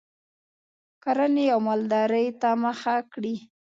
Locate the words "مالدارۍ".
1.67-2.27